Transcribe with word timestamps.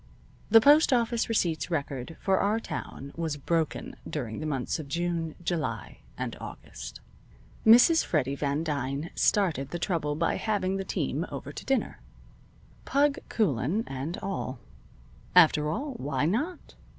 The 0.49 0.59
postoffice 0.59 1.29
receipts 1.29 1.69
record 1.69 2.17
for 2.19 2.39
our 2.39 2.59
town 2.59 3.11
was 3.15 3.37
broken 3.37 3.95
during 4.09 4.39
the 4.39 4.47
months 4.47 4.79
of 4.79 4.87
June, 4.87 5.35
July, 5.43 5.99
and 6.17 6.35
August. 6.41 7.01
Mrs. 7.67 8.03
Freddy 8.03 8.33
Van 8.33 8.63
Dyne 8.63 9.11
started 9.13 9.69
the 9.69 9.77
trouble 9.77 10.15
by 10.15 10.37
having 10.37 10.77
the 10.77 10.83
team 10.83 11.27
over 11.29 11.51
to 11.51 11.65
dinner, 11.65 12.01
"Pug" 12.83 13.19
Coulan 13.29 13.83
and 13.85 14.17
all. 14.23 14.57
After 15.35 15.69
all, 15.69 15.93
why 15.97 16.25
not? 16.25 16.73